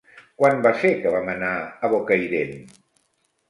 Quan 0.39 0.63
va 0.67 0.71
ser 0.83 0.91
que 1.03 1.11
vam 1.17 1.31
anar 1.35 1.53
a 1.89 1.95
Bocairent? 1.95 2.59